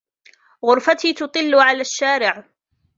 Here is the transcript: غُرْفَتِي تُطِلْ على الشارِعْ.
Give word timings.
غُرْفَتِي 0.65 1.13
تُطِلْ 1.13 1.55
على 1.55 1.81
الشارِعْ. 1.81 2.43